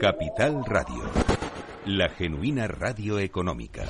[0.00, 1.02] Capital Radio,
[1.84, 3.84] la genuina radio económica.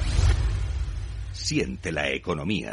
[1.31, 2.72] Siente la economía.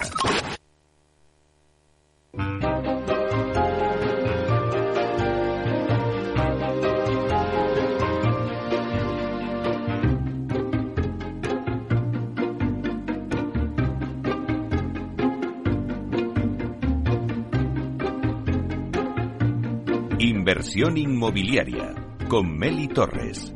[20.18, 22.06] Inversión inmobiliaria
[22.36, 23.54] con Meli Torres.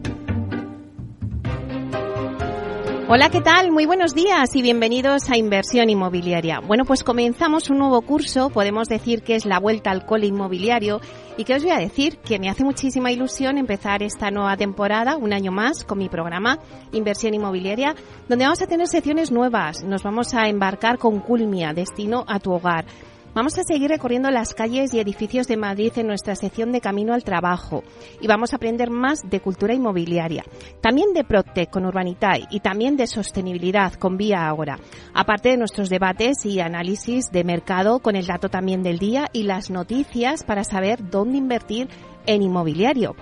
[3.10, 3.74] Hola, ¿qué tal?
[3.74, 6.62] Muy buenos días y bienvenidos a Inversión Inmobiliaria.
[6.66, 11.02] Bueno, pues comenzamos un nuevo curso, podemos decir que es la vuelta al cole inmobiliario
[11.36, 15.18] y que os voy a decir que me hace muchísima ilusión empezar esta nueva temporada,
[15.18, 16.58] un año más, con mi programa
[16.94, 17.96] Inversión Inmobiliaria,
[18.30, 19.84] donde vamos a tener secciones nuevas.
[19.84, 22.86] Nos vamos a embarcar con Culmia, destino a tu hogar.
[23.36, 27.14] Vamos a seguir recorriendo las calles y edificios de Madrid en nuestra sección de Camino
[27.14, 27.84] al Trabajo
[28.20, 30.44] y vamos a aprender más de cultura inmobiliaria,
[30.82, 34.80] también de Protec con Urbanitae y también de sostenibilidad con Vía Ahora,
[35.14, 39.44] aparte de nuestros debates y análisis de mercado con el dato también del día y
[39.44, 41.88] las noticias para saber dónde invertir
[42.26, 43.16] en inmobiliario.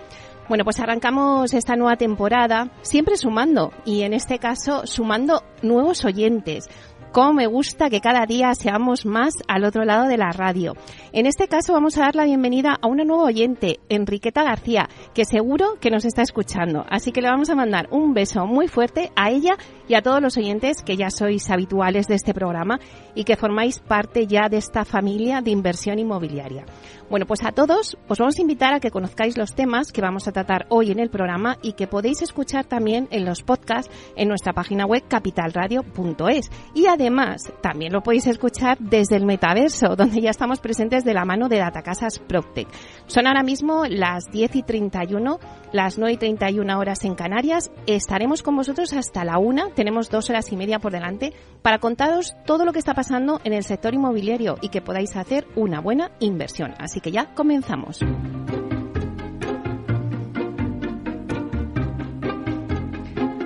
[0.47, 6.69] Bueno, pues arrancamos esta nueva temporada siempre sumando y en este caso sumando nuevos oyentes
[7.11, 10.75] cómo me gusta que cada día seamos más al otro lado de la radio.
[11.11, 15.25] En este caso vamos a dar la bienvenida a una nueva oyente, Enriqueta García, que
[15.25, 16.85] seguro que nos está escuchando.
[16.89, 20.21] Así que le vamos a mandar un beso muy fuerte a ella y a todos
[20.21, 22.79] los oyentes que ya sois habituales de este programa
[23.15, 26.65] y que formáis parte ya de esta familia de inversión inmobiliaria.
[27.09, 30.27] Bueno, pues a todos os vamos a invitar a que conozcáis los temas que vamos
[30.27, 34.27] a tratar hoy en el programa y que podéis escuchar también en los podcasts en
[34.27, 36.51] nuestra página web capitalradio.es.
[36.73, 41.23] Y además, también lo podéis escuchar desde el metaverso, donde ya estamos presentes de la
[41.23, 42.67] mano de Datacasas Proctec.
[43.05, 45.39] Son ahora mismo las 10 y 31,
[45.71, 47.71] las 9 y 31 horas en Canarias.
[47.85, 49.69] Estaremos con vosotros hasta la una.
[49.69, 53.53] Tenemos dos horas y media por delante para contaros todo lo que está pasando en
[53.53, 56.73] el sector inmobiliario y que podáis hacer una buena inversión.
[56.79, 57.99] Así que ya comenzamos.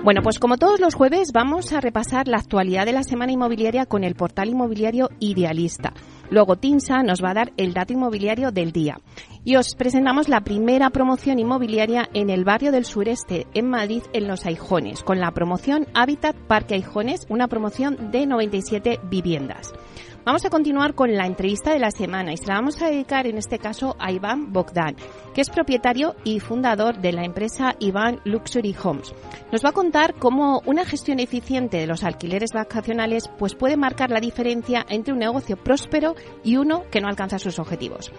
[0.04, 3.86] Bueno, pues como todos los jueves vamos a repasar la actualidad de la semana inmobiliaria
[3.86, 5.94] con el portal inmobiliario Idealista.
[6.32, 9.00] Luego Tinsa nos va a dar el dato inmobiliario del día.
[9.44, 14.28] Y os presentamos la primera promoción inmobiliaria en el barrio del sureste, en Madrid, en
[14.28, 19.72] Los Aijones, con la promoción Habitat Parque Aijones, una promoción de 97 viviendas.
[20.24, 23.26] Vamos a continuar con la entrevista de la semana y se la vamos a dedicar
[23.26, 24.96] en este caso a Iván Bogdan,
[25.34, 29.16] que es propietario y fundador de la empresa Iván Luxury Homes.
[29.52, 34.12] Nos va a contar cómo una gestión eficiente de los alquileres vacacionales pues puede marcar
[34.12, 38.12] la diferencia entre un negocio próspero y uno que no alcanza sus objetivos.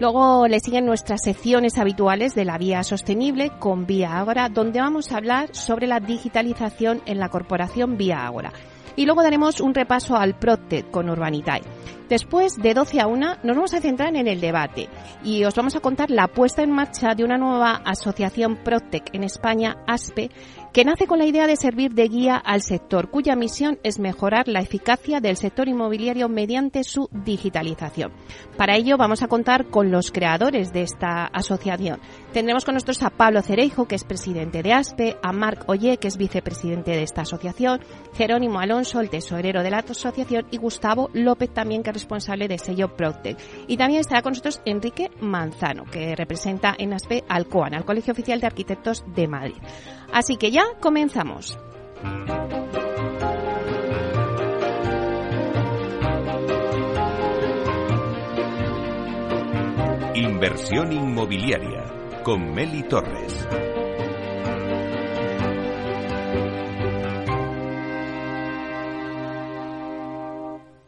[0.00, 5.12] Luego le siguen nuestras secciones habituales de la vía sostenible con Vía Ágora, donde vamos
[5.12, 8.52] a hablar sobre la digitalización en la corporación Vía Ágora
[8.96, 11.62] y luego daremos un repaso al PROTEC con Urbanitae.
[12.08, 14.88] Después, de 12 a 1, nos vamos a centrar en el debate
[15.22, 19.24] y os vamos a contar la puesta en marcha de una nueva asociación PROTEC en
[19.24, 20.30] España, ASPE,
[20.74, 24.48] que nace con la idea de servir de guía al sector, cuya misión es mejorar
[24.48, 28.10] la eficacia del sector inmobiliario mediante su digitalización.
[28.56, 32.00] Para ello vamos a contar con los creadores de esta asociación.
[32.32, 36.08] Tendremos con nosotros a Pablo Cereijo, que es presidente de ASPE, a Marc Oye, que
[36.08, 37.78] es vicepresidente de esta asociación,
[38.16, 42.58] Jerónimo Alonso, el tesorero de la asociación, y Gustavo López, también que es responsable de
[42.58, 43.38] sello Proctec.
[43.68, 48.12] Y también estará con nosotros Enrique Manzano, que representa en ASPE al COAN, al Colegio
[48.12, 49.54] Oficial de Arquitectos de Madrid.
[50.12, 51.58] Así que ya comenzamos.
[60.14, 63.48] Inversión inmobiliaria con Meli Torres.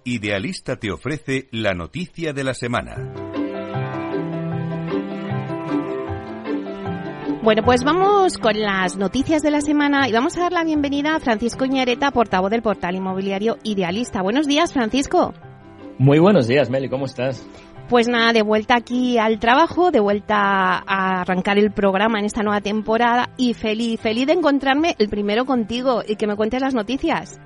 [0.04, 3.25] Idealista te ofrece la noticia de la semana.
[7.46, 11.14] Bueno, pues vamos con las noticias de la semana y vamos a dar la bienvenida
[11.14, 14.20] a Francisco Ñareta, portavoz del portal inmobiliario Idealista.
[14.20, 15.32] Buenos días, Francisco.
[15.96, 17.46] Muy buenos días, Meli, ¿cómo estás?
[17.88, 22.42] Pues nada, de vuelta aquí al trabajo, de vuelta a arrancar el programa en esta
[22.42, 26.74] nueva temporada y feliz, feliz de encontrarme el primero contigo y que me cuentes las
[26.74, 27.38] noticias.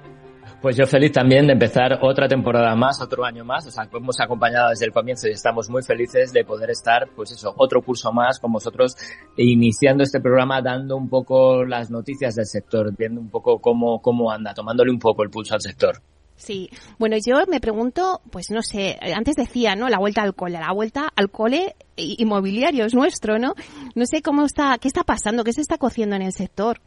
[0.61, 3.67] Pues yo feliz también de empezar otra temporada más, otro año más.
[3.67, 7.33] O sea, hemos acompañado desde el comienzo y estamos muy felices de poder estar, pues
[7.33, 8.95] eso, otro curso más con vosotros,
[9.39, 14.31] iniciando este programa, dando un poco las noticias del sector, viendo un poco cómo, cómo
[14.31, 16.03] anda, tomándole un poco el pulso al sector.
[16.37, 19.89] Sí, bueno, yo me pregunto, pues no sé, antes decía, ¿no?
[19.89, 23.55] La vuelta al cole, la vuelta al cole inmobiliario es nuestro, ¿no?
[23.95, 26.81] No sé cómo está, qué está pasando, qué se está cociendo en el sector.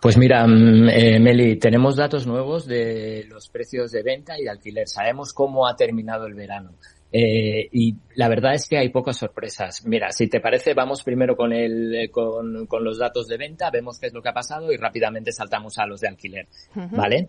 [0.00, 4.50] Pues mira, mm, eh, Meli, tenemos datos nuevos de los precios de venta y de
[4.50, 4.88] alquiler.
[4.88, 6.72] Sabemos cómo ha terminado el verano.
[7.16, 9.86] Eh, y la verdad es que hay pocas sorpresas.
[9.86, 13.70] Mira, si te parece, vamos primero con, el, eh, con, con los datos de venta,
[13.70, 16.48] vemos qué es lo que ha pasado y rápidamente saltamos a los de alquiler.
[16.74, 17.28] ¿Vale?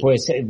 [0.00, 0.44] Pues eh,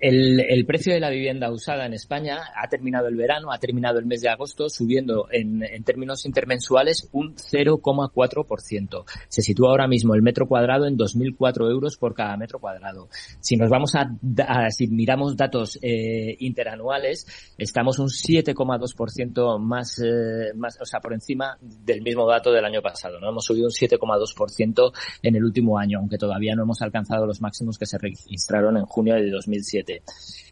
[0.00, 4.06] el, precio de la vivienda usada en España ha terminado el verano, ha terminado el
[4.06, 9.04] mes de agosto subiendo en, en términos intermensuales un 0,4%.
[9.28, 13.08] Se sitúa ahora mismo el metro cuadrado en 2.004 euros por cada metro cuadrado.
[13.40, 14.10] Si nos vamos a,
[14.46, 17.26] a si miramos datos eh, interanuales,
[17.58, 22.82] estamos un 7,2% más, eh, más, o sea, por encima del mismo dato del año
[22.82, 23.20] pasado.
[23.20, 24.92] No hemos subido un 7,2%
[25.22, 28.86] en el último año, aunque todavía no hemos alcanzado los máximos que se registraron en
[28.86, 30.02] junio de 2007.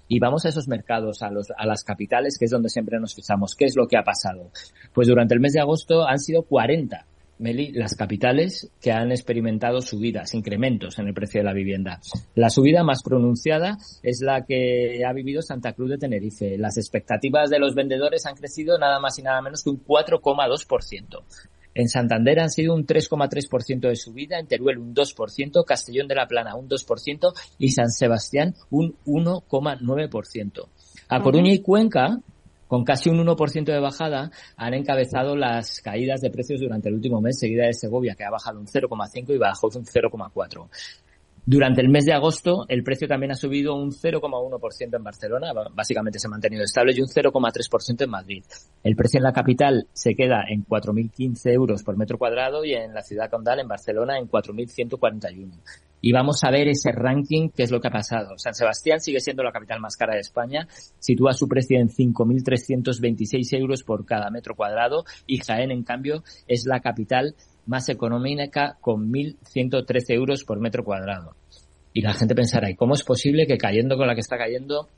[0.08, 3.14] Y vamos a esos mercados, a, los, a las capitales, que es donde siempre nos
[3.14, 3.55] fijamos.
[3.55, 4.50] ¿Qué es lo que ha pasado?
[4.93, 7.06] Pues durante el mes de agosto han sido 40
[7.40, 11.99] Meli, las capitales que han experimentado subidas, incrementos en el precio de la vivienda.
[12.34, 16.58] La subida más pronunciada es la que ha vivido Santa Cruz de Tenerife.
[16.58, 21.23] Las expectativas de los vendedores han crecido nada más y nada menos que un 4,2%.
[21.81, 26.27] En Santander han sido un 3,3% de subida, en Teruel un 2%, Castellón de la
[26.27, 30.67] Plana un 2% y San Sebastián un 1,9%.
[31.09, 32.21] A Coruña y Cuenca,
[32.69, 37.23] con casi un 1% de bajada, han encabezado las caídas de precios durante el último
[37.23, 40.69] mes, seguida de Segovia, que ha bajado un 0,5 y bajó un 0,4.
[41.46, 46.19] Durante el mes de agosto, el precio también ha subido un 0,1% en Barcelona, básicamente
[46.19, 48.44] se ha mantenido estable, y un 0,3% en Madrid.
[48.82, 52.94] El precio en la capital se queda en 4.015 euros por metro cuadrado y en
[52.94, 55.50] la ciudad condal, en Barcelona, en 4.141.
[56.02, 58.38] Y vamos a ver ese ranking, qué es lo que ha pasado.
[58.38, 60.66] San Sebastián sigue siendo la capital más cara de España,
[60.98, 66.64] sitúa su precio en 5.326 euros por cada metro cuadrado y Jaén, en cambio, es
[66.66, 67.34] la capital
[67.67, 71.35] más económica con 1.113 euros por metro cuadrado.
[71.93, 74.89] Y la gente pensará, ¿y cómo es posible que cayendo con la que está cayendo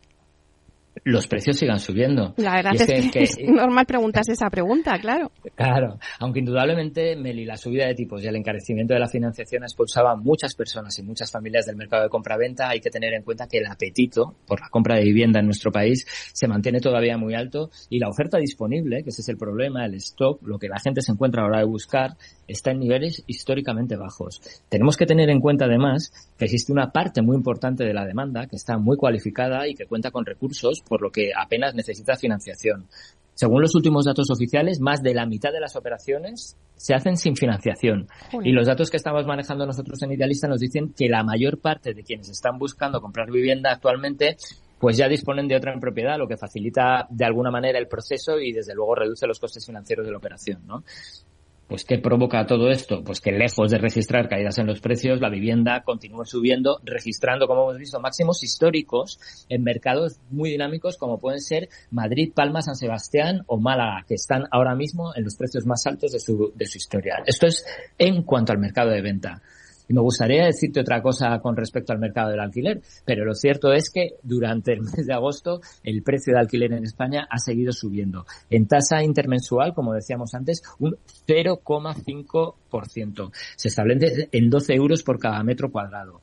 [1.04, 2.34] los precios sigan subiendo.
[2.36, 5.30] La verdad es, que, es normal preguntarse esa pregunta, claro.
[5.54, 10.12] Claro, aunque indudablemente, Meli, la subida de tipos y el encarecimiento de la financiación expulsaba
[10.12, 13.46] a muchas personas y muchas familias del mercado de compra-venta, hay que tener en cuenta
[13.46, 17.34] que el apetito por la compra de vivienda en nuestro país se mantiene todavía muy
[17.34, 20.78] alto y la oferta disponible, que ese es el problema, el stock, lo que la
[20.78, 22.16] gente se encuentra ahora de buscar,
[22.46, 24.40] está en niveles históricamente bajos.
[24.68, 28.46] Tenemos que tener en cuenta además que existe una parte muy importante de la demanda
[28.46, 32.86] que está muy cualificada y que cuenta con recursos, por lo que apenas necesita financiación.
[33.34, 37.36] Según los últimos datos oficiales, más de la mitad de las operaciones se hacen sin
[37.36, 38.08] financiación.
[38.42, 41.94] Y los datos que estamos manejando nosotros en Idealista nos dicen que la mayor parte
[41.94, 44.36] de quienes están buscando comprar vivienda actualmente
[44.82, 48.40] pues ya disponen de otra en propiedad, lo que facilita de alguna manera el proceso
[48.40, 50.82] y desde luego reduce los costes financieros de la operación, ¿no?
[51.68, 53.02] Pues ¿qué provoca todo esto?
[53.02, 57.62] Pues que lejos de registrar caídas en los precios, la vivienda continúa subiendo, registrando, como
[57.62, 59.18] hemos visto, máximos históricos
[59.48, 64.44] en mercados muy dinámicos como pueden ser Madrid, Palma, San Sebastián o Málaga, que están
[64.50, 67.22] ahora mismo en los precios más altos de su, de su historia.
[67.24, 67.64] Esto es
[67.98, 69.40] en cuanto al mercado de venta.
[69.92, 73.90] Me gustaría decirte otra cosa con respecto al mercado del alquiler, pero lo cierto es
[73.90, 78.24] que durante el mes de agosto el precio de alquiler en España ha seguido subiendo.
[78.48, 80.96] En tasa intermensual, como decíamos antes, un
[81.26, 83.32] 0,5%.
[83.54, 86.22] Se establece en 12 euros por cada metro cuadrado.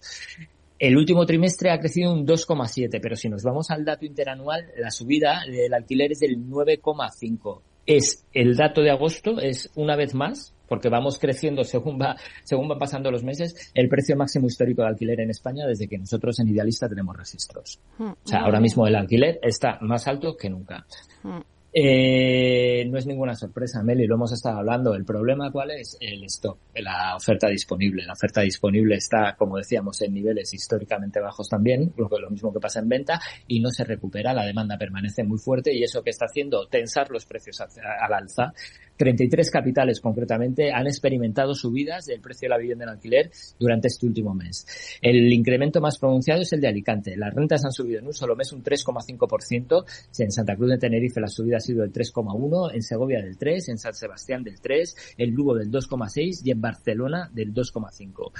[0.80, 4.90] El último trimestre ha crecido un 2,7, pero si nos vamos al dato interanual, la
[4.90, 7.62] subida del alquiler es del 9,5.
[7.86, 12.68] Es el dato de agosto, es una vez más porque vamos creciendo según va según
[12.68, 16.40] van pasando los meses el precio máximo histórico de alquiler en España desde que nosotros
[16.40, 17.80] en Idealista tenemos registros.
[17.98, 20.86] Mm, o sea, ahora mismo el alquiler está más alto que nunca.
[21.24, 21.40] Mm.
[21.72, 24.96] Eh, no es ninguna sorpresa, Meli, lo hemos estado hablando.
[24.96, 25.98] El problema cuál es?
[26.00, 28.06] El stock, la oferta disponible.
[28.06, 32.60] La oferta disponible está, como decíamos, en niveles históricamente bajos también, lo, lo mismo que
[32.60, 34.34] pasa en venta, y no se recupera.
[34.34, 38.54] La demanda permanece muy fuerte y eso que está haciendo tensar los precios al alza
[39.00, 44.06] 33 capitales concretamente han experimentado subidas del precio de la vivienda en alquiler durante este
[44.06, 44.68] último mes.
[45.02, 47.16] El incremento más pronunciado es el de Alicante.
[47.16, 49.86] Las rentas han subido en un solo mes un 3,5%.
[50.18, 53.70] En Santa Cruz de Tenerife la subida ha sido del 3,1%, en Segovia del 3%,
[53.70, 58.34] en San Sebastián del 3%, en Lugo del 2,6% y en Barcelona del 2,5%.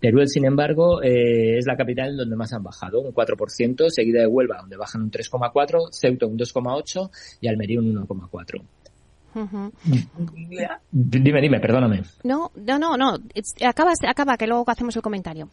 [0.00, 4.26] Teruel, sin embargo, eh, es la capital donde más han bajado, un 4%, seguida de
[4.26, 7.10] Huelva, donde bajan un 3,4%, Ceuta un 2,8%
[7.42, 8.79] y Almería un 1,4%.
[10.90, 12.02] Dime, dime, perdóname.
[12.24, 13.18] No, no, no, no.
[13.66, 15.48] Acaba, acaba, que luego hacemos el comentario.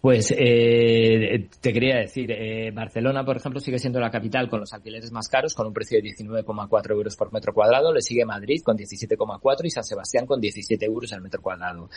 [0.00, 4.72] Pues eh, te quería decir, eh, Barcelona, por ejemplo, sigue siendo la capital con los
[4.72, 7.92] alquileres más caros, con un precio de 19,4 euros por metro cuadrado.
[7.92, 11.88] Le sigue Madrid con 17,4 y San Sebastián con 17 euros al metro cuadrado.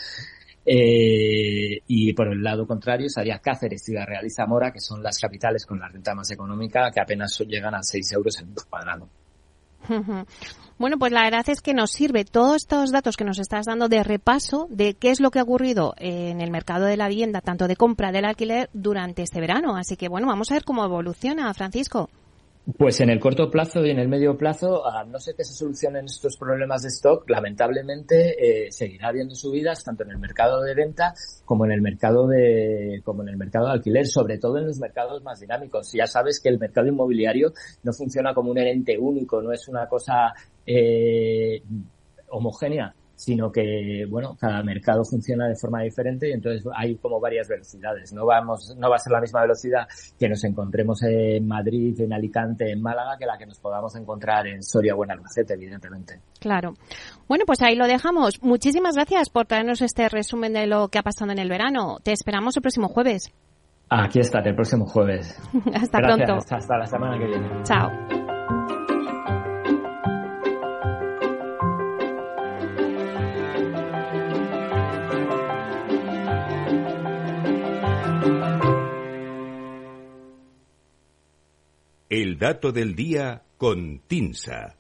[0.66, 5.20] Eh, y por el lado contrario estaría Cáceres, Ciudad Real y Zamora, que son las
[5.20, 9.10] capitales con la renta más económica, que apenas llegan a 6 euros al metro cuadrado.
[10.80, 13.88] Bueno, pues la verdad es que nos sirve todos estos datos que nos estás dando
[13.90, 17.42] de repaso de qué es lo que ha ocurrido en el mercado de la vivienda,
[17.42, 19.78] tanto de compra del alquiler durante este verano.
[19.78, 22.10] Así que bueno, vamos a ver cómo evoluciona, Francisco.
[22.78, 25.54] Pues en el corto plazo y en el medio plazo, a no ser que se
[25.54, 30.74] solucionen estos problemas de stock, lamentablemente eh, seguirá habiendo subidas tanto en el mercado de
[30.74, 34.68] venta como en el mercado de como en el mercado de alquiler, sobre todo en
[34.68, 35.92] los mercados más dinámicos.
[35.92, 37.52] Ya sabes que el mercado inmobiliario
[37.84, 40.34] no funciona como un ente único, no es una cosa
[40.66, 41.62] eh,
[42.30, 47.48] homogénea sino que, bueno, cada mercado funciona de forma diferente y entonces hay como varias
[47.48, 48.14] velocidades.
[48.14, 49.88] No vamos, no va a ser la misma velocidad
[50.20, 54.48] que nos encontremos en Madrid, en Alicante, en Málaga, que la que nos podamos encontrar
[54.48, 56.20] en Soria o en Albacete, evidentemente.
[56.40, 56.74] Claro.
[57.28, 58.42] Bueno, pues ahí lo dejamos.
[58.42, 61.98] Muchísimas gracias por traernos este resumen de lo que ha pasado en el verano.
[62.04, 63.32] Te esperamos el próximo jueves.
[63.90, 65.38] Aquí estaré el próximo jueves.
[65.74, 66.34] hasta pronto.
[66.50, 67.48] hasta la semana que viene.
[67.64, 68.23] Chao.
[82.16, 84.76] El dato del día con Tinsa.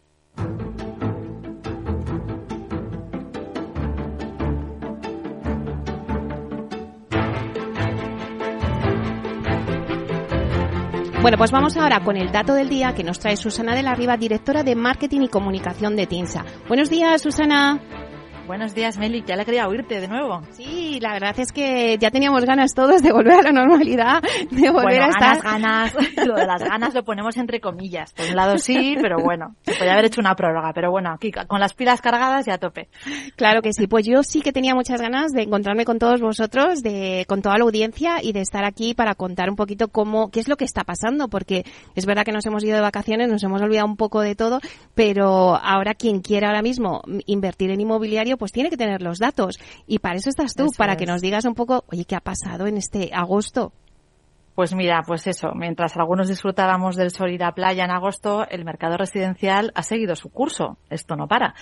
[11.23, 13.95] Bueno, pues vamos ahora con el dato del día que nos trae Susana de la
[13.95, 16.45] Riva, directora de Marketing y Comunicación de TINSA.
[16.67, 17.81] Buenos días, Susana.
[18.45, 19.23] Buenos días, Meli.
[19.25, 20.41] Ya le quería oírte de nuevo.
[20.51, 24.21] Sí, la verdad es que ya teníamos ganas todos de volver a la normalidad,
[24.51, 25.41] de volver a estar.
[25.41, 26.17] Ganas, ganas.
[26.27, 28.11] Lo de las ganas lo ponemos entre comillas.
[28.11, 30.73] Por un lado sí, pero bueno, se podría haber hecho una prórroga.
[30.73, 32.89] Pero bueno, aquí con las pilas cargadas ya a tope.
[33.37, 33.87] Claro que sí.
[33.87, 37.57] Pues yo sí que tenía muchas ganas de encontrarme con todos vosotros, de con toda
[37.57, 40.65] la audiencia y de estar aquí para contar un poquito cómo, qué es lo que
[40.65, 41.63] está pasando, porque
[41.95, 44.59] es verdad que nos hemos ido de vacaciones, nos hemos olvidado un poco de todo,
[44.95, 49.59] pero ahora quien quiera ahora mismo invertir en inmobiliario pues tiene que tener los datos.
[49.87, 52.67] Y para eso estás tú, para que nos digas un poco, oye, ¿qué ha pasado
[52.67, 53.73] en este agosto?
[54.55, 58.65] Pues mira, pues eso, mientras algunos disfrutábamos del sol ir a playa en agosto, el
[58.65, 60.77] mercado residencial ha seguido su curso.
[60.91, 61.55] Esto no para.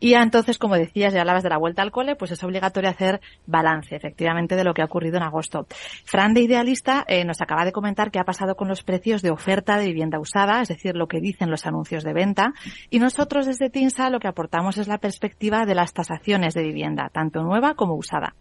[0.00, 3.20] Y entonces, como decías, ya hablabas de la vuelta al cole, pues es obligatorio hacer
[3.46, 5.66] balance, efectivamente, de lo que ha ocurrido en agosto.
[6.04, 9.30] Fran de Idealista eh, nos acaba de comentar qué ha pasado con los precios de
[9.30, 12.54] oferta de vivienda usada, es decir, lo que dicen los anuncios de venta.
[12.88, 17.10] Y nosotros desde TINSA lo que aportamos es la perspectiva de las tasaciones de vivienda,
[17.12, 18.34] tanto nueva como usada.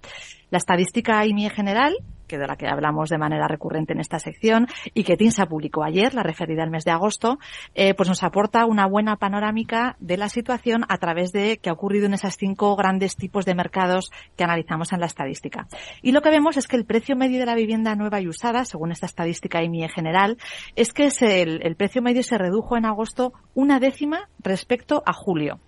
[0.49, 1.97] La estadística IMIE general,
[2.27, 5.83] que de la que hablamos de manera recurrente en esta sección, y que TINSA publicó
[5.83, 7.39] ayer, la referida al mes de agosto,
[7.73, 11.73] eh, pues nos aporta una buena panorámica de la situación a través de qué ha
[11.73, 15.67] ocurrido en esas cinco grandes tipos de mercados que analizamos en la estadística.
[16.01, 18.65] Y lo que vemos es que el precio medio de la vivienda nueva y usada,
[18.65, 20.37] según esta estadística IMIE general,
[20.75, 25.59] es que el, el precio medio se redujo en agosto una décima respecto a julio.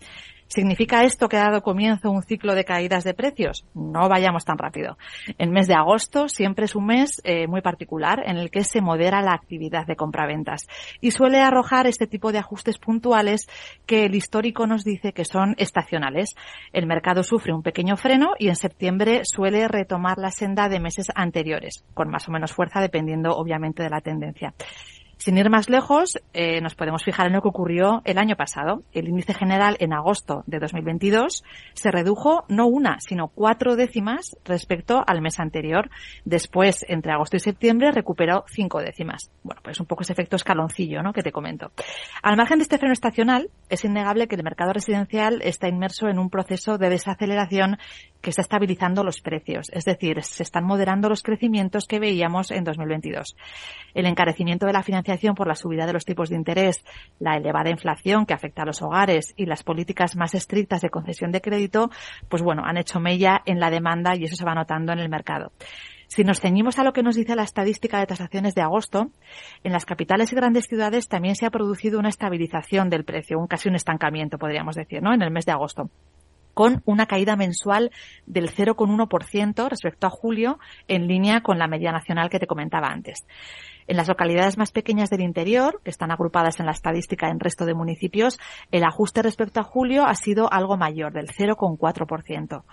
[0.50, 3.68] ¿Significa esto que ha dado comienzo un ciclo de caídas de precios?
[3.76, 4.98] No vayamos tan rápido.
[5.38, 8.82] El mes de agosto siempre es un mes eh, muy particular en el que se
[8.82, 10.68] modera la actividad de compraventas
[11.02, 13.48] y suele arrojar este tipo de ajustes puntuales
[13.86, 16.36] que el histórico nos dice que son estacionales.
[16.74, 21.10] El mercado sufre un pequeño freno y en septiembre suele retomar la senda de meses
[21.14, 24.56] anteriores, con más o menos fuerza dependiendo obviamente de la tendencia.
[25.20, 28.84] Sin ir más lejos, eh, nos podemos fijar en lo que ocurrió el año pasado.
[28.94, 35.04] El índice general en agosto de 2022 se redujo no una, sino cuatro décimas respecto
[35.06, 35.90] al mes anterior.
[36.24, 39.30] Después, entre agosto y septiembre, recuperó cinco décimas.
[39.44, 41.12] Bueno, pues un poco ese efecto escaloncillo, ¿no?
[41.12, 41.74] Que te comento.
[42.24, 46.18] Al margen de este freno estacional, es innegable que el mercado residencial está inmerso en
[46.18, 47.78] un proceso de desaceleración
[48.22, 49.70] que está estabilizando los precios.
[49.74, 53.36] Es decir, se están moderando los crecimientos que veíamos en 2022.
[53.94, 56.84] El encarecimiento de la financiación por la subida de los tipos de interés,
[57.20, 61.32] la elevada inflación que afecta a los hogares y las políticas más estrictas de concesión
[61.32, 61.90] de crédito,
[62.30, 65.10] pues bueno, han hecho mella en la demanda y eso se va notando en el
[65.10, 65.52] mercado.
[66.08, 69.12] Si nos ceñimos a lo que nos dice la estadística de tasaciones de agosto,
[69.64, 73.48] en las capitales y grandes ciudades también se ha producido una estabilización del precio, un
[73.48, 75.14] casi un estancamiento, podríamos decir, ¿no?
[75.14, 75.90] En el mes de agosto
[76.60, 77.90] con una caída mensual
[78.26, 83.26] del 0,1% respecto a julio, en línea con la media nacional que te comentaba antes.
[83.88, 87.66] En las localidades más pequeñas del interior, que están agrupadas en la estadística en resto
[87.66, 88.42] de municipios,
[88.74, 92.64] el ajuste respecto a julio ha sido algo mayor, del 0,4%.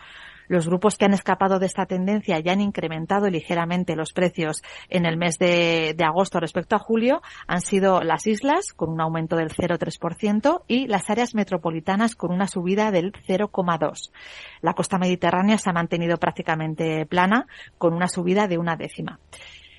[0.49, 5.07] Los grupos que han escapado de esta tendencia y han incrementado ligeramente los precios en
[5.07, 9.37] el mes de, de agosto respecto a julio han sido las islas, con un aumento
[9.37, 14.11] del 0,3%, y las áreas metropolitanas con una subida del 0,2%.
[14.61, 17.47] La costa mediterránea se ha mantenido prácticamente plana,
[17.79, 19.19] con una subida de una décima.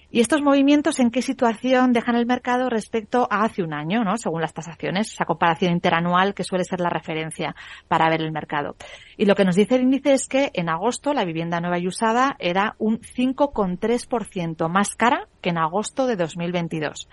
[0.10, 4.18] ¿Y estos movimientos en qué situación dejan el mercado respecto a hace un año, ¿no?
[4.18, 7.56] según las tasaciones, esa comparación interanual que suele ser la referencia
[7.90, 8.78] para ver el mercado?
[9.18, 11.88] Y lo que nos dice el índice es que en agosto la vivienda nueva y
[11.88, 17.10] usada era un 5,3% más cara que en agosto de 2022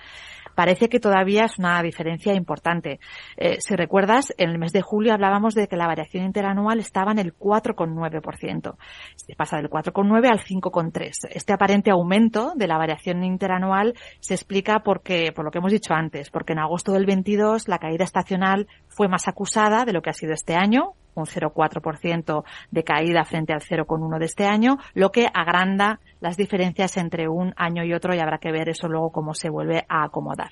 [0.54, 3.00] parece que todavía es una diferencia importante.
[3.37, 7.12] Eh, si recuerdas, en el mes de julio hablábamos de que la variación interanual estaba
[7.12, 8.76] en el 4,9%.
[9.16, 11.12] Se pasa del 4,9 al 5,3.
[11.30, 15.94] Este aparente aumento de la variación interanual se explica porque, por lo que hemos dicho
[15.94, 20.10] antes, porque en agosto del 22 la caída estacional fue más acusada de lo que
[20.10, 25.10] ha sido este año, un 0,4% de caída frente al 0,1 de este año, lo
[25.10, 29.10] que agranda las diferencias entre un año y otro y habrá que ver eso luego
[29.10, 30.50] cómo se vuelve a acomodar.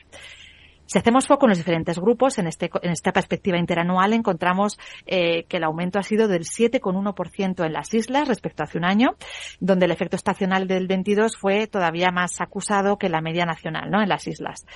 [0.93, 5.45] Si hacemos foco en los diferentes grupos, en, este, en esta perspectiva interanual encontramos eh,
[5.45, 9.17] que el aumento ha sido del 7,1% en las islas respecto a hace un año,
[9.59, 14.03] donde el efecto estacional del 22 fue todavía más acusado que la media nacional, ¿no?
[14.03, 14.67] En las islas.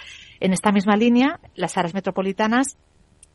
[0.41, 2.79] En esta misma línea, las áreas metropolitanas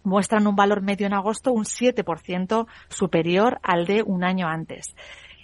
[0.04, 4.96] muestran un valor medio en agosto un 7% superior al de un año antes.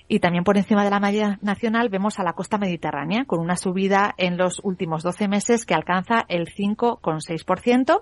[0.09, 3.57] Y también por encima de la media nacional vemos a la costa mediterránea con una
[3.57, 8.01] subida en los últimos 12 meses que alcanza el 5,6%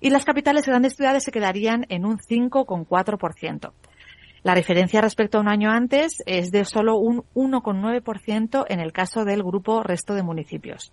[0.00, 3.72] y las capitales y grandes ciudades se quedarían en un 5,4%.
[4.42, 9.24] La referencia respecto a un año antes es de solo un 1,9% en el caso
[9.24, 10.92] del grupo resto de municipios.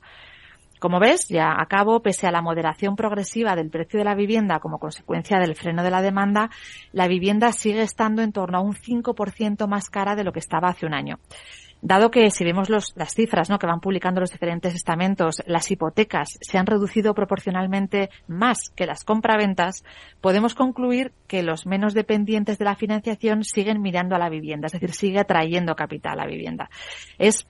[0.86, 4.60] Como ves, ya a cabo, pese a la moderación progresiva del precio de la vivienda
[4.60, 6.52] como consecuencia del freno de la demanda,
[6.92, 10.68] la vivienda sigue estando en torno a un 5% más cara de lo que estaba
[10.68, 11.18] hace un año.
[11.86, 13.60] Dado que si vemos las cifras ¿no?
[13.60, 19.04] que van publicando los diferentes estamentos, las hipotecas se han reducido proporcionalmente más que las
[19.04, 19.84] compraventas,
[20.20, 24.72] podemos concluir que los menos dependientes de la financiación siguen mirando a la vivienda, es
[24.72, 26.72] decir, sigue atrayendo capital a la vivienda.
[27.20, 27.44] Es,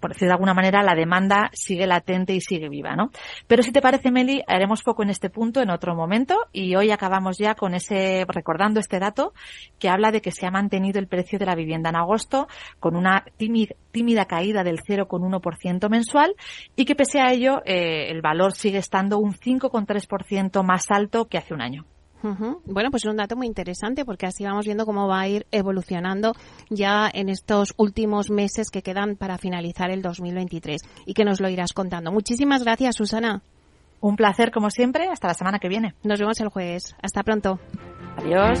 [0.00, 3.10] por decir de alguna manera, la demanda sigue latente y sigue viva, ¿no?
[3.46, 6.92] Pero si te parece, Meli, haremos poco en este punto en otro momento y hoy
[6.92, 9.34] acabamos ya con ese, recordando este dato
[9.78, 12.48] que habla de que se ha mantenido el precio de la vivienda en agosto
[12.80, 16.34] con una tímida tímida caída del 0,1% mensual
[16.76, 21.38] y que pese a ello eh, el valor sigue estando un 5,3% más alto que
[21.38, 21.84] hace un año.
[22.22, 25.46] Bueno, pues es un dato muy interesante porque así vamos viendo cómo va a ir
[25.50, 26.34] evolucionando
[26.70, 31.48] ya en estos últimos meses que quedan para finalizar el 2023 y que nos lo
[31.48, 32.12] irás contando.
[32.12, 33.42] Muchísimas gracias, Susana.
[34.00, 35.08] Un placer como siempre.
[35.08, 35.94] Hasta la semana que viene.
[36.02, 36.94] Nos vemos el jueves.
[37.02, 37.58] Hasta pronto.
[38.16, 38.60] Adiós.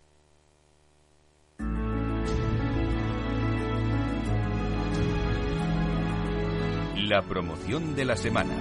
[7.11, 8.55] La promoción de la semana.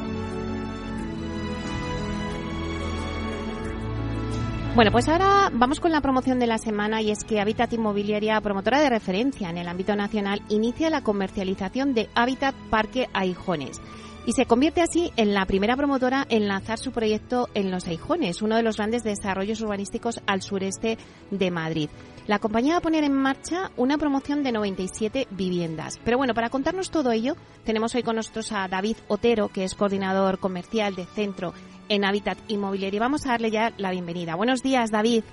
[4.74, 8.40] Bueno, pues ahora vamos con la promoción de la semana y es que Habitat Inmobiliaria,
[8.40, 13.80] promotora de referencia en el ámbito nacional, inicia la comercialización de Habitat Parque Aijones
[14.26, 18.42] y se convierte así en la primera promotora en lanzar su proyecto en Los Aijones,
[18.42, 20.98] uno de los grandes desarrollos urbanísticos al sureste
[21.30, 21.88] de Madrid.
[22.26, 25.98] La compañía va a poner en marcha una promoción de 97 viviendas.
[26.04, 29.74] Pero bueno, para contarnos todo ello, tenemos hoy con nosotros a David Otero, que es
[29.74, 31.54] coordinador comercial de Centro
[31.88, 32.98] en Habitat Inmobiliario.
[32.98, 34.35] Y vamos a darle ya la bienvenida.
[34.37, 35.24] Buenos días, David.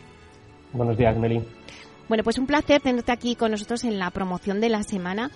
[0.74, 1.44] Buenos días, Meli.
[2.08, 5.30] Bueno, pues un placer tenerte aquí con nosotros en la promoción de la semana.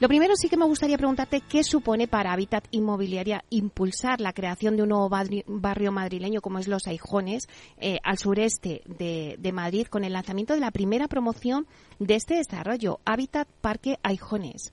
[0.00, 4.76] Lo primero sí que me gustaría preguntarte qué supone para Habitat Inmobiliaria impulsar la creación
[4.76, 7.48] de un nuevo barrio madrileño como es Los Aijones
[7.80, 11.66] eh, al sureste de, Madrid con el lanzamiento de la primera promoción
[11.98, 14.72] de este desarrollo, Habitat Parque Aijones.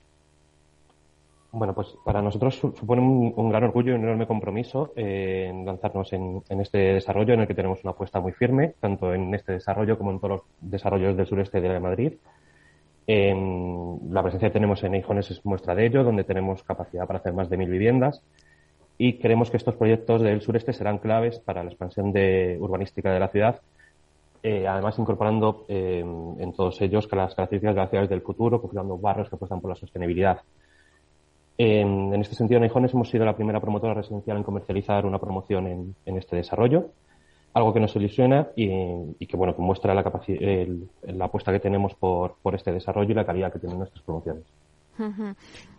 [1.50, 6.12] Bueno, pues para nosotros supone un, gran orgullo y un enorme compromiso eh, en lanzarnos
[6.12, 9.98] en, este desarrollo en el que tenemos una apuesta muy firme, tanto en este desarrollo
[9.98, 12.12] como en todos los desarrollos del sureste de Madrid
[13.06, 17.32] la presencia que tenemos en Eijones es muestra de ello, donde tenemos capacidad para hacer
[17.32, 18.22] más de mil viviendas
[18.98, 23.20] y creemos que estos proyectos del sureste serán claves para la expansión de, urbanística de
[23.20, 23.60] la ciudad,
[24.42, 28.96] eh, además incorporando eh, en todos ellos las características de las ciudades del futuro, configurando
[28.96, 30.40] barrios que apuestan por la sostenibilidad.
[31.58, 35.94] En, este sentido, en Eijones hemos sido la primera promotora residencial en comercializar una promoción
[36.04, 36.90] en, este desarrollo,
[37.56, 42.36] algo que nos ilusiona y, que bueno que muestra la, la apuesta que tenemos por,
[42.42, 44.44] por este desarrollo y la calidad que tienen nuestras promociones.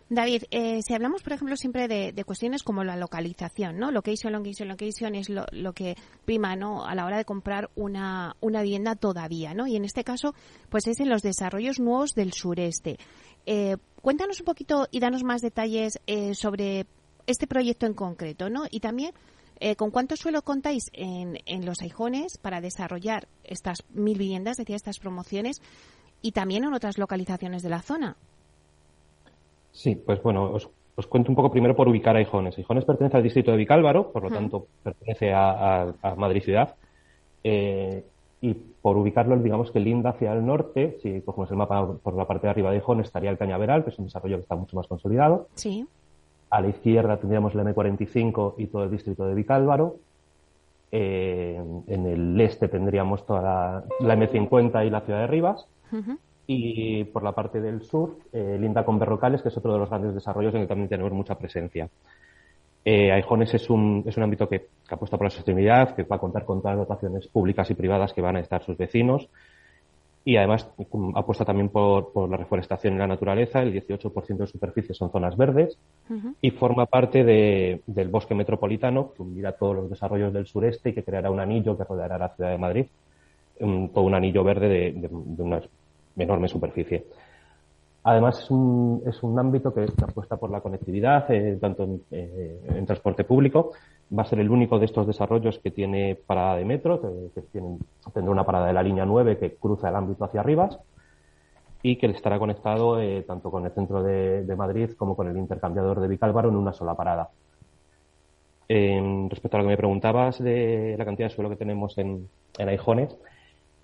[0.10, 3.92] David, eh, si hablamos, por ejemplo, siempre de, cuestiones como la localización, ¿no?
[3.92, 6.84] Location, location, location es lo, lo, que prima, ¿no?
[6.84, 9.68] A la hora de comprar una, una vivienda todavía, ¿no?
[9.68, 10.34] Y en este caso,
[10.70, 12.98] pues es en los desarrollos nuevos del sureste.
[13.46, 16.88] Eh, cuéntanos un poquito y danos más detalles eh, sobre
[17.28, 18.64] este proyecto en concreto, ¿no?
[18.72, 19.12] Y también,
[19.78, 25.00] ¿con cuánto suelo contáis en, en los Aijones para desarrollar estas mil viviendas, decía, estas
[25.00, 25.62] promociones,
[26.22, 28.16] y también en otras localizaciones de la zona?
[29.72, 32.58] Sí, pues bueno, os, cuento un poco primero por ubicar a Ijones.
[32.58, 36.76] Ijones pertenece al distrito de Vicálvaro, por lo tanto pertenece a, Madrid ciudad.
[37.44, 38.04] Eh,
[38.42, 42.26] y por ubicarlo, digamos que linda hacia el norte, si cogemos el mapa por la
[42.26, 44.76] parte de arriba de Ijones, estaría el Cañaveral, que es un desarrollo que está mucho
[44.76, 45.48] más consolidado.
[45.54, 45.86] Sí.
[46.50, 49.98] A la izquierda tendríamos la M45 y todo el distrito de Vicálvaro.
[50.92, 55.68] Eh, en el este tendríamos toda la, M50 y la ciudad de Rivas
[56.48, 59.90] y por la parte del sur, eh, linda con Berrocales, que es otro de los
[59.90, 61.90] grandes desarrollos en el que también tenemos mucha presencia.
[62.86, 66.20] Eh, Aijones es un, es un ámbito que, apuesta por la sostenibilidad, que va a
[66.20, 69.28] contar con todas las dotaciones públicas y privadas que van a estar sus vecinos
[70.28, 70.70] y además
[71.16, 73.62] apuesta también por, por, la reforestación y la naturaleza.
[73.62, 75.80] El 18% de superficie son zonas verdes
[76.42, 80.94] y forma parte de, del bosque metropolitano que unirá todos los desarrollos del sureste y
[80.94, 82.88] que creará un anillo que rodeará la ciudad de Madrid.
[83.62, 85.64] Un, todo un anillo verde de, de, de unas
[86.18, 87.06] enorme superficie.
[88.04, 92.86] Además, es un, es un ámbito que apuesta por la conectividad, eh, tanto eh, en,
[92.86, 93.72] transporte público.
[94.16, 97.42] Va a ser el único de estos desarrollos que tiene parada de metro, que,
[98.14, 100.70] tendrá una parada de la línea 9 que cruza el ámbito hacia arriba
[101.84, 106.00] y que estará conectado eh, tanto con el centro de, Madrid como con el intercambiador
[106.00, 107.30] de Vicálvaro en una sola parada.
[108.68, 112.70] respecto a lo que me preguntabas de la cantidad de suelo que tenemos en, en
[112.70, 113.18] Aijones,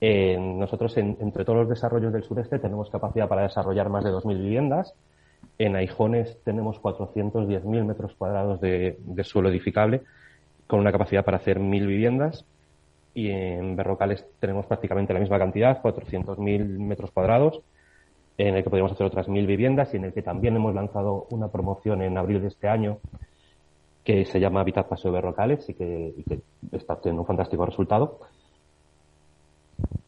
[0.06, 4.38] eh, nosotros, entre todos los desarrollos del sureste, tenemos capacidad para desarrollar más de 2.000
[4.38, 4.94] viviendas.
[5.58, 10.02] En Aijones tenemos 410.000 metros cuadrados de, suelo edificable,
[10.68, 12.46] con una capacidad para hacer 1.000 viviendas.
[13.14, 17.62] Y en Berrocales tenemos prácticamente la misma cantidad, 400.000 metros cuadrados,
[18.38, 21.28] en el que podríamos hacer otras 1.000 viviendas y en el que también hemos lanzado
[21.30, 22.98] una promoción en abril de este año
[24.04, 28.20] que se llama Habitat Paseo Berrocales y que, y que está teniendo un fantástico resultado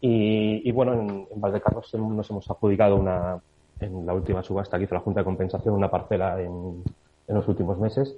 [0.01, 3.41] y, bueno, en, Valdecarros nos hemos adjudicado una,
[3.79, 6.83] en la última subasta que hizo la Junta de Compensación una parcela en,
[7.27, 8.15] en los últimos meses.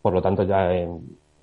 [0.00, 0.88] Por lo tanto, ya eh,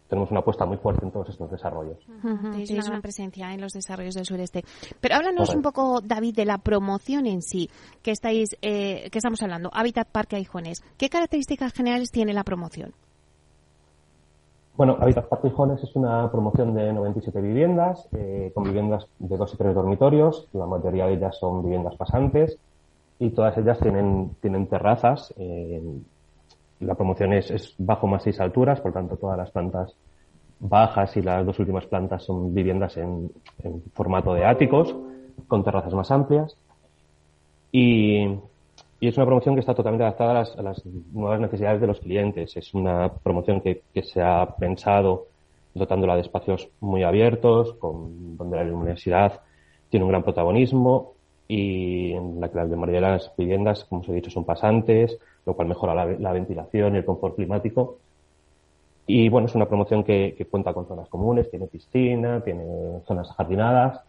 [0.10, 1.97] tenemos una apuesta muy fuerte en todos estos desarrollos.
[2.21, 4.63] Tenéis una presencia en los desarrollos del sureste.
[4.99, 7.69] Pero háblanos un poco, David, de la promoción en sí
[8.02, 9.69] que estáis, eh, que estamos hablando.
[9.71, 10.84] Habitat Parque Aijones.
[10.97, 12.93] ¿Qué características generales tiene la promoción?
[14.75, 19.58] Bueno, Habitat Partijones es una promoción de 97 viviendas, eh, con viviendas de dos y
[19.58, 20.47] tres dormitorios.
[20.54, 22.58] La mayoría de ellas son viviendas pasantes
[23.19, 25.34] y todas ellas tienen, tienen terrazas.
[25.38, 25.82] Eh,
[26.79, 29.93] la promoción es, bajo más seis alturas, por tanto todas las plantas
[30.60, 33.32] bajas y las dos últimas plantas son viviendas en,
[33.93, 34.95] formato de áticos,
[35.47, 36.58] con terrazas más amplias.
[37.71, 38.39] Y
[39.01, 42.55] y es una promoción que está totalmente adaptada a las, nuevas necesidades de los clientes.
[42.58, 45.27] Es una promoción que, se ha pensado
[45.73, 49.41] dotándola de espacios muy abiertos, con, donde la luminosidad
[49.89, 51.13] tiene un gran protagonismo
[51.49, 55.17] y en la que la mayoría de las viviendas, como os he dicho, son pasantes,
[55.45, 57.97] lo cual mejora la, ventilación y el confort climático.
[59.07, 62.63] Y bueno, es una promoción que, que cuenta con zonas comunes, tiene piscina, tiene
[63.05, 64.01] zonas jardinadas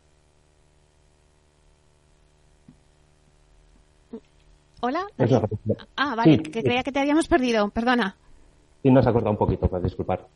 [4.80, 5.06] Hola.
[5.96, 8.16] Ah, vale, que creía que te habíamos perdido, perdona.
[8.82, 10.26] Sí, nos ha cortado un poquito, para disculpar.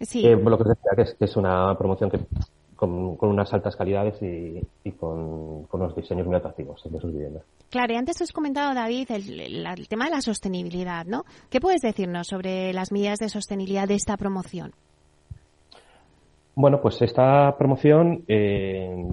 [0.00, 0.26] Sí.
[0.26, 2.20] Eh, lo que decía que es, que es una promoción que
[2.76, 7.42] con, unas altas calidades y, con, unos diseños muy atractivos de sus viviendas.
[7.70, 11.24] Claro, y antes has comentado, David, el, tema de la sostenibilidad, ¿no?
[11.50, 14.72] ¿Qué puedes decirnos sobre las medidas de sostenibilidad de esta promoción?
[16.56, 19.06] Bueno, pues esta promoción, eh,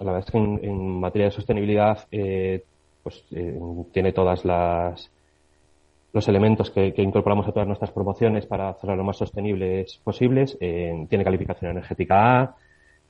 [0.00, 2.64] la verdad es que en, materia de sostenibilidad eh,
[3.02, 3.58] pues eh,
[3.92, 5.10] tiene todas las
[6.12, 10.56] los elementos que, incorporamos a todas nuestras promociones para hacerlas lo más sostenibles posibles.
[10.60, 12.56] Eh, tiene calificación energética A,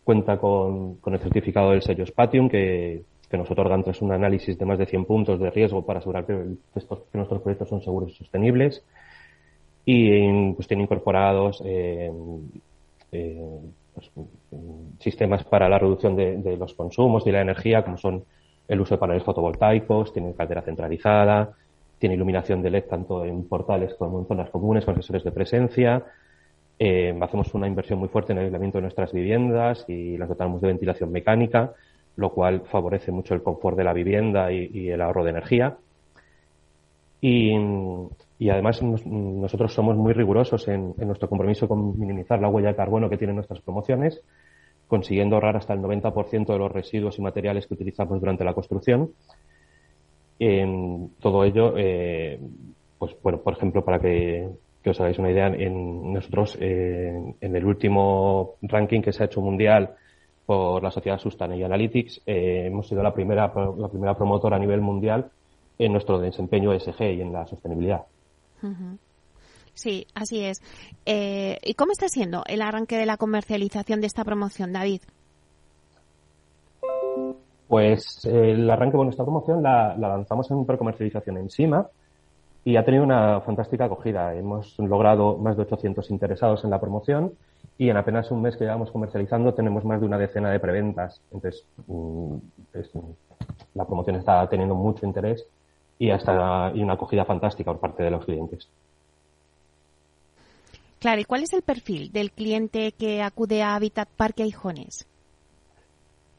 [0.04, 4.66] cuenta con, el certificado del sello Spatium, que, que nos otorgan tras un análisis de
[4.66, 6.34] más de 100 puntos de riesgo para asegurar que,
[6.74, 8.84] nuestros proyectos son seguros y sostenibles.
[9.86, 12.12] Y pues tiene incorporados eh,
[13.10, 13.60] eh,
[13.94, 14.10] pues,
[15.00, 18.22] sistemas para la reducción de, los consumos y la energía, como son
[18.68, 21.52] el uso de paneles fotovoltaicos, tiene caldera centralizada,
[21.98, 26.04] tiene iluminación de LED tanto en portales como en zonas comunes con sensores de presencia.
[26.78, 30.60] Eh, hacemos una inversión muy fuerte en el aislamiento de nuestras viviendas y las dotamos
[30.60, 31.74] de ventilación mecánica
[32.16, 35.76] lo cual favorece mucho el confort de la vivienda y, el ahorro de energía.
[37.20, 37.54] Y,
[38.50, 43.16] además nosotros somos muy rigurosos en, nuestro compromiso con minimizar la huella de carbono que
[43.16, 44.20] tienen nuestras promociones,
[44.88, 49.12] consiguiendo ahorrar hasta el 90% de los residuos y materiales que utilizamos durante la construcción.
[51.20, 52.40] Todo ello, eh,
[52.98, 54.50] pues bueno, por ejemplo, para que,
[54.90, 59.40] os hagáis una idea, en nosotros eh, en el último ranking que se ha hecho
[59.40, 59.94] mundial
[60.44, 62.22] por la sociedad Sustainable Analytics.
[62.26, 65.30] Eh, hemos sido la primera, la primera promotora a nivel mundial
[65.78, 68.02] en nuestro desempeño ESG y en la sostenibilidad.
[69.74, 70.60] Sí, así es.
[71.06, 75.00] Eh, ¿Y cómo está siendo el arranque de la comercialización de esta promoción, David?
[77.68, 81.88] Pues el arranque con esta promoción la, la lanzamos en precomercialización en SIMA
[82.64, 84.34] y ha tenido una fantástica acogida.
[84.34, 87.32] Hemos logrado más de 800 interesados en la promoción
[87.78, 91.20] y en apenas un mes que llevamos comercializando tenemos más de una decena de preventas.
[91.32, 92.36] Entonces, mm,
[93.74, 95.44] la promoción está teniendo mucho interés
[95.98, 98.68] y hasta y una acogida fantástica por parte de los clientes.
[101.00, 105.08] Claro, ¿y cuál es el perfil del cliente que acude a Habitat Parque Aijones?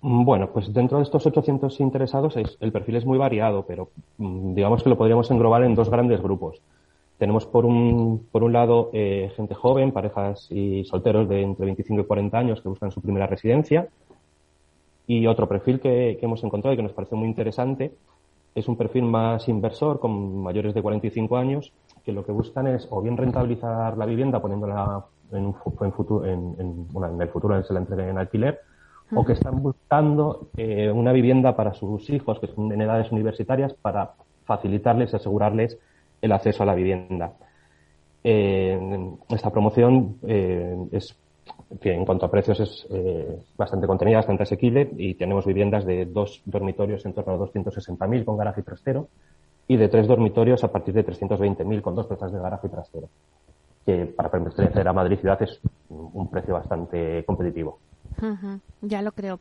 [0.03, 4.53] Mm, bueno, pues dentro de estos 800 interesados el perfil es muy variado, pero mm,
[4.53, 6.61] digamos que lo podríamos englobar en dos grandes grupos.
[7.17, 12.01] Tenemos por un, por un lado eh, gente joven, parejas y solteros de entre 25
[12.01, 13.87] y 40 años que buscan su primera residencia.
[15.07, 17.93] Y otro perfil que, hemos encontrado y que nos parece muy interesante
[18.55, 21.71] es un perfil más inversor con mayores de 45 años
[22.03, 25.53] que lo que buscan es o bien rentabilizar la vivienda poniéndola en,
[25.93, 28.59] futuro, en, en, el futuro se la entreguen en alquiler
[29.15, 33.73] o que están buscando eh, una vivienda para sus hijos que son en edades universitarias
[33.73, 34.13] para
[34.45, 35.77] facilitarles y asegurarles
[36.21, 37.33] el acceso a la vivienda.
[38.23, 38.79] Eh,
[39.29, 41.15] esta promoción eh, es,
[41.81, 46.41] en cuanto a precios es eh, bastante contenida, bastante asequible y tenemos viviendas de dos
[46.45, 49.09] dormitorios en torno a 260.000 con garaje y trastero
[49.67, 53.09] y de tres dormitorios a partir de 320.000 con dos plazas de garaje y trastero,
[53.85, 57.79] que para pertenecer a Madrid ciudad es un precio bastante competitivo.
[58.81, 59.39] Ya lo creo.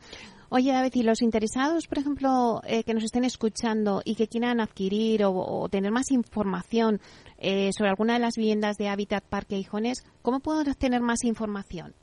[0.48, 4.60] Oye, David, y los interesados, por ejemplo, eh, que nos estén escuchando y que quieran
[4.60, 7.00] adquirir o, tener más información
[7.38, 11.94] eh, sobre alguna de las viviendas de Hábitat Parque Hijones, ¿cómo pueden obtener más información?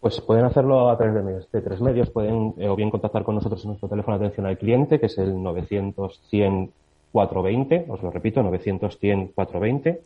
[0.00, 2.10] Pues pueden hacerlo a través de, tres medios.
[2.10, 5.06] Pueden eh, o bien contactar con nosotros en nuestro teléfono de atención al cliente, que
[5.06, 6.72] es el 900 100
[7.12, 10.00] 420, os lo repito, 900 100 420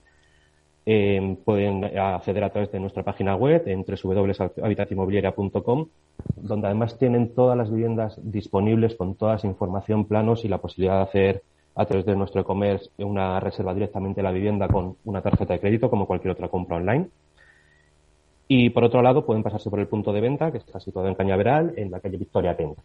[0.89, 5.87] eh, pueden acceder a través de nuestra página web en www.habitatinmobiliaria.com,
[6.37, 10.99] donde además tienen todas las viviendas disponibles con toda esa información, planos y la posibilidad
[10.99, 11.43] de hacer
[11.75, 15.61] a través de nuestro e-commerce una reserva directamente de la vivienda con una tarjeta de
[15.61, 17.09] crédito como cualquier otra compra online.
[18.49, 21.17] Y por otro lado, pueden pasarse por el punto de venta que está situado en
[21.17, 22.81] Cañaveral, en la calle Victoria Tenga.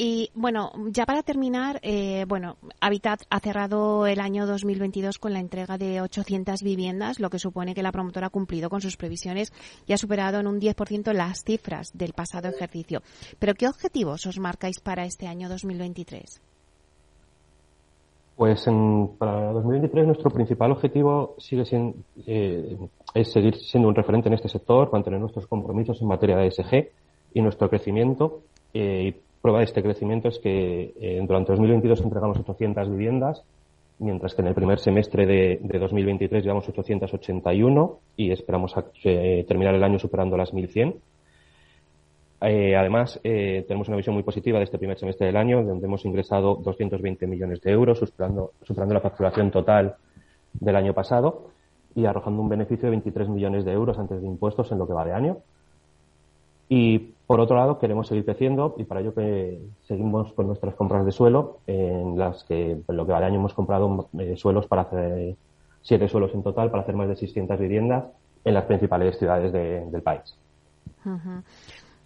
[0.00, 5.40] Y bueno, ya para terminar, eh, bueno, Habitat ha cerrado el año 2022 con la
[5.40, 9.52] entrega de 800 viviendas, lo que supone que la promotora ha cumplido con sus previsiones
[9.88, 13.02] y ha superado en un 10% las cifras del pasado ejercicio.
[13.40, 16.42] Pero ¿qué objetivos os marcáis para este año 2023?
[18.36, 22.78] Pues en, para 2023 nuestro principal objetivo sigue siendo eh,
[23.14, 26.88] es seguir siendo un referente en este sector, mantener nuestros compromisos en materia de ESG
[27.34, 32.90] y nuestro crecimiento eh, prueba de este crecimiento es que eh, durante 2022 entregamos 800
[32.90, 33.42] viviendas,
[33.98, 38.74] mientras que en el primer semestre de, 2023 llevamos 881 y esperamos
[39.04, 40.94] eh, terminar el año superando las 1100.
[42.40, 46.04] Eh, además, tenemos una visión muy positiva de este primer semestre del año, donde hemos
[46.04, 49.96] ingresado 220 millones de euros, superando, superando la facturación total
[50.52, 51.50] del año pasado
[51.96, 54.92] y arrojando un beneficio de 23 millones de euros antes de impuestos en lo que
[54.92, 55.38] va de año.
[56.68, 61.04] Y por otro lado, queremos seguir creciendo y para ello que seguimos con nuestras compras
[61.04, 64.82] de suelo, en las que lo que va de año hemos comprado eh, suelos para
[64.82, 65.36] hacer
[65.82, 68.06] siete suelos en total para hacer más de 600 viviendas
[68.46, 70.38] en las principales ciudades del país.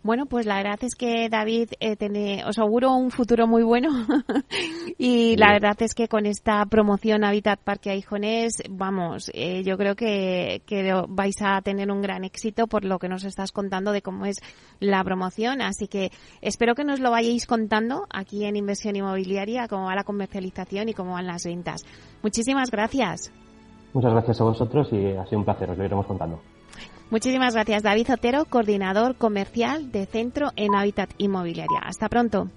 [0.02, 3.90] Bueno, pues la verdad es que David, eh, os auguro un futuro muy bueno
[4.98, 9.94] Y la verdad es que con esta promoción Habitat Parque Aijonés, vamos, eh, yo creo
[9.94, 14.02] que, que vais a tener un gran éxito por lo que nos estás contando de
[14.02, 14.40] cómo es
[14.80, 15.62] la promoción.
[15.62, 16.10] Así que
[16.40, 20.94] espero que nos lo vayáis contando aquí en Inversión Inmobiliaria, cómo va la comercialización y
[20.94, 21.84] cómo van las ventas.
[22.22, 23.32] Muchísimas gracias.
[23.92, 26.40] Muchas gracias a vosotros y ha sido un placer, os lo iremos contando.
[27.12, 31.80] Muchísimas gracias, David Otero, coordinador comercial de Centro en Hábitat Inmobiliaria.
[31.84, 32.48] Hasta pronto.